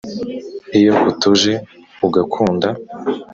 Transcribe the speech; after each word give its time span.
Iyo 0.77 0.93
utuje 1.09 1.53
ugakunda 2.05 2.67